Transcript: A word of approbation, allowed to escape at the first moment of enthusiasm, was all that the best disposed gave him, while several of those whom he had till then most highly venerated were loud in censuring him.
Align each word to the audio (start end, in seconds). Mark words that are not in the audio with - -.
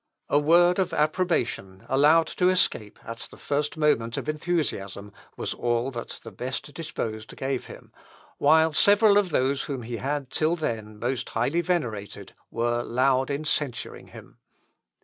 A 0.29 0.39
word 0.39 0.79
of 0.79 0.93
approbation, 0.93 1.85
allowed 1.87 2.25
to 2.25 2.49
escape 2.49 2.97
at 3.05 3.27
the 3.29 3.37
first 3.37 3.77
moment 3.77 4.17
of 4.17 4.27
enthusiasm, 4.27 5.13
was 5.37 5.53
all 5.53 5.91
that 5.91 6.19
the 6.23 6.31
best 6.31 6.73
disposed 6.73 7.37
gave 7.37 7.67
him, 7.67 7.93
while 8.39 8.73
several 8.73 9.19
of 9.19 9.29
those 9.29 9.65
whom 9.65 9.83
he 9.83 9.97
had 9.97 10.31
till 10.31 10.55
then 10.55 10.97
most 10.97 11.29
highly 11.29 11.61
venerated 11.61 12.33
were 12.49 12.81
loud 12.81 13.29
in 13.29 13.45
censuring 13.45 14.07
him. 14.07 14.39